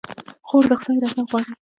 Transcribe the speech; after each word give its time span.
خور 0.47 0.63
د 0.69 0.71
خدای 0.79 0.97
رضا 1.03 1.21
غواړي. 1.29 1.51